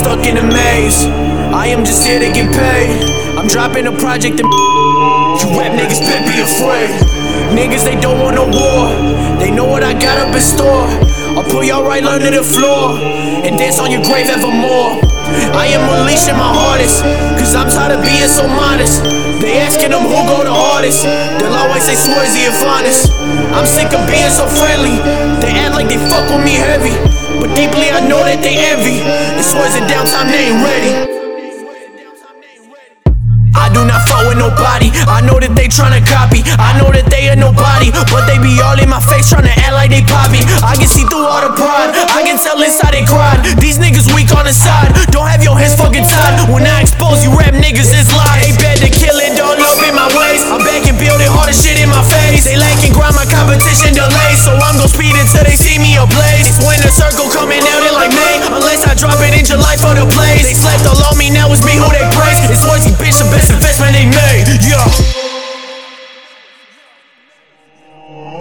stuck 0.00 0.24
in 0.24 0.40
a 0.40 0.42
maze. 0.42 1.04
I 1.52 1.68
am 1.68 1.84
just 1.84 2.08
here 2.08 2.18
to 2.18 2.30
get 2.32 2.48
paid. 2.56 2.88
I'm 3.36 3.46
dropping 3.46 3.86
a 3.86 3.92
project 3.92 4.40
and 4.40 4.48
you 4.48 5.48
rap 5.60 5.76
niggas 5.76 6.00
better 6.00 6.24
be 6.24 6.40
afraid. 6.40 6.88
Niggas, 7.52 7.84
they 7.84 8.00
don't 8.00 8.16
want 8.16 8.40
no 8.40 8.48
war. 8.48 8.88
They 9.36 9.50
know 9.50 9.68
what 9.68 9.84
I 9.84 9.92
got 9.92 10.16
up 10.16 10.32
in 10.32 10.40
store. 10.40 10.88
I'll 11.36 11.44
pull 11.44 11.64
y'all 11.64 11.84
right 11.84 12.02
under 12.02 12.30
the 12.32 12.42
floor 12.42 12.96
and 13.44 13.58
dance 13.60 13.78
on 13.78 13.92
your 13.92 14.00
grave 14.02 14.28
evermore. 14.32 15.04
I 15.52 15.68
am 15.76 15.84
unleashing 15.84 16.34
my 16.34 16.48
hardest, 16.48 17.04
cause 17.36 17.54
I'm 17.54 17.68
tired 17.68 17.92
of 17.92 18.02
being 18.02 18.26
so 18.28 18.48
modest. 18.48 19.04
They 19.40 19.60
asking 19.60 19.92
them 19.92 20.02
who 20.02 20.16
go 20.26 20.42
the 20.42 20.52
hardest. 20.52 21.04
They'll 21.04 21.54
always 21.54 21.84
say 21.84 21.94
Swerzie 21.94 22.48
and 22.48 22.56
Honest. 22.64 23.12
I'm 23.52 23.66
sick 23.68 23.92
of 23.92 24.02
being 24.08 24.32
so 24.32 24.48
friendly. 24.48 24.96
They 25.90 25.98
fuck 26.06 26.30
with 26.30 26.46
me 26.46 26.54
heavy. 26.54 26.94
But 27.42 27.50
deeply 27.58 27.90
I 27.90 27.98
know 28.06 28.22
that 28.22 28.38
they 28.46 28.54
envy. 28.54 29.02
It's 29.34 29.50
Swerzie 29.50 29.82
downtime, 29.90 30.30
they 30.30 30.54
ain't 30.54 30.62
ready. 30.62 30.94
I 33.58 33.66
do 33.74 33.82
not 33.82 34.06
fuck 34.06 34.22
with 34.30 34.38
nobody. 34.38 34.94
I 35.10 35.18
know 35.26 35.42
that 35.42 35.58
they 35.58 35.66
tryna 35.66 36.06
copy. 36.06 36.46
I 36.46 36.78
know 36.78 36.94
that 36.94 37.10
they 37.10 37.26
are 37.26 37.34
nobody, 37.34 37.90
but 37.90 38.22
they 38.30 38.38
be 38.38 38.62
all 38.62 38.78
in 38.78 38.86
my 38.86 39.02
face 39.02 39.34
tryna 39.34 39.50
act 39.50 39.74
like 39.74 39.90
they 39.90 40.06
poppy. 40.06 40.46
I 40.62 40.78
can 40.78 40.86
see 40.86 41.02
through 41.10 41.26
all 41.26 41.42
the 41.42 41.58
pride. 41.58 41.90
I 41.90 42.22
can 42.22 42.38
tell 42.38 42.62
inside 42.62 42.94
they 42.94 43.02
cried. 43.02 43.42
These 43.58 43.82
niggas 43.82 44.14
weak 44.14 44.30
on 44.30 44.46
the 44.46 44.54
side. 44.54 44.94
Don't 45.10 45.26
have 45.26 45.42
your 45.42 45.58
hands 45.58 45.74
fucking 45.74 46.06
tied. 46.06 46.54
When 46.54 46.70
I 46.70 46.86
expose 46.86 47.26
you 47.26 47.34
rap 47.34 47.58
niggas, 47.58 47.90
it's 47.90 48.14
lies. 48.14 48.29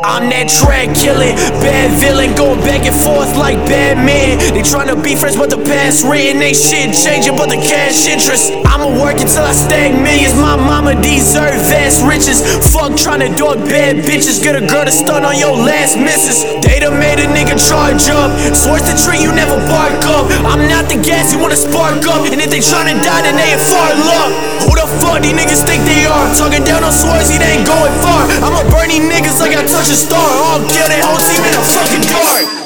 I'm 0.00 0.32
that 0.32 0.48
track 0.48 0.96
killing, 0.96 1.36
bad 1.60 1.92
villain, 2.00 2.32
going 2.32 2.60
back 2.64 2.88
and 2.88 2.96
forth 2.96 3.36
like 3.36 3.60
Batman. 3.68 4.40
They 4.56 4.64
tryna 4.64 4.96
be 4.96 5.12
friends, 5.12 5.36
but 5.36 5.52
the 5.52 5.60
past 5.60 6.08
written 6.08 6.40
ain't 6.40 6.56
shit 6.56 6.96
changing, 6.96 7.36
but 7.36 7.52
the 7.52 7.60
cash 7.60 8.08
interest. 8.08 8.48
I'ma 8.64 8.88
work 8.96 9.20
until 9.20 9.44
I 9.44 9.52
stack 9.52 9.92
millions. 9.92 10.32
My 10.40 10.56
mama 10.56 10.96
deserve 10.96 11.52
vast 11.68 12.00
riches. 12.00 12.40
Fuck 12.72 12.96
tryna 12.96 13.36
dog 13.36 13.60
bad 13.68 14.00
bitches, 14.08 14.40
get 14.40 14.56
a 14.56 14.64
girl 14.64 14.88
to 14.88 14.92
stun 14.92 15.24
on 15.24 15.36
your 15.36 15.52
last 15.52 16.00
missus. 16.00 16.48
They 16.64 16.80
done 16.80 16.96
made 16.96 17.20
a 17.20 17.28
nigga 17.28 17.60
charge 17.60 18.08
up. 18.08 18.32
Swears 18.56 18.88
the 18.88 18.96
tree 18.96 19.20
you 19.20 19.36
never 19.36 19.60
bark 19.68 20.00
up. 20.16 20.32
I'm 20.48 20.64
not 20.64 20.88
the 20.88 20.96
gas 20.96 21.32
you 21.32 21.38
wanna 21.40 21.60
spark 21.60 22.00
up, 22.08 22.24
and 22.24 22.40
if 22.40 22.48
they 22.48 22.64
tryna 22.64 22.96
die, 23.04 23.20
then 23.20 23.36
they 23.36 23.52
in 23.52 23.60
far 23.60 23.92
luck. 24.08 24.32
Who 24.64 24.72
the 24.76 24.88
fuck 25.04 25.20
these 25.20 25.36
niggas 25.36 25.60
think 25.68 25.84
they 25.84 26.08
are? 26.08 26.24
Talking 26.36 26.64
down 26.64 26.84
on 26.84 26.92
Swerzie, 26.92 27.36
they 27.36 27.49
these 28.90 29.06
niggas 29.06 29.38
like 29.38 29.56
I 29.56 29.62
touch 29.62 29.88
a 29.90 29.94
star. 29.94 30.18
I'll 30.18 30.66
kill 30.66 30.88
that 30.90 31.02
whole 31.06 31.22
team 31.22 31.42
in 31.46 31.54
a 31.54 31.62
fucking 31.62 32.02
dark. 32.10 32.59